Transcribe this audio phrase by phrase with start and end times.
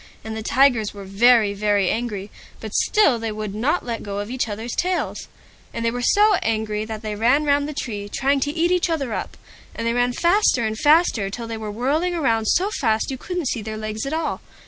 [0.23, 4.31] And the Tigers were very, very angry, but still they would not let go of
[4.31, 5.27] each other's tails.
[5.75, 8.89] And they were so angry, that they ran round the tree, trying to eat each
[8.89, 9.37] other up,
[9.75, 13.17] and they ran faster and faster, till they were whirling round so fast that you
[13.19, 14.41] couldn't see their legs at all.